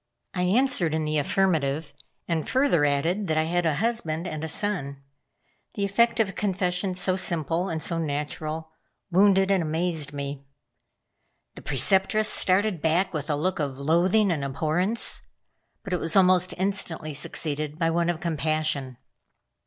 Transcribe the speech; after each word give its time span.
I 0.33 0.41
answered 0.41 0.95
in 0.95 1.05
the 1.05 1.19
affirmative, 1.19 1.93
and 2.27 2.49
further 2.49 2.85
added 2.85 3.27
that 3.27 3.37
I 3.37 3.43
had 3.43 3.67
a 3.67 3.75
husband 3.75 4.25
and 4.25 4.43
a 4.43 4.47
son. 4.47 5.03
The 5.75 5.85
effect 5.85 6.19
of 6.19 6.27
a 6.29 6.33
confession 6.33 6.95
so 6.95 7.15
simple, 7.15 7.69
and 7.69 7.83
so 7.83 7.99
natural, 7.99 8.71
wounded 9.11 9.51
and 9.51 9.61
amazed 9.61 10.11
me. 10.11 10.43
The 11.53 11.61
Preceptress 11.61 12.27
started 12.29 12.81
back 12.81 13.13
with 13.13 13.29
a 13.29 13.35
look 13.35 13.59
of 13.59 13.77
loathing 13.77 14.31
and 14.31 14.43
abhorrence; 14.43 15.21
but 15.83 15.93
it 15.93 15.99
was 15.99 16.15
almost 16.15 16.55
instantly 16.57 17.13
succeeded 17.13 17.77
by 17.77 17.91
one 17.91 18.09
of 18.09 18.19
compassion. 18.19 18.97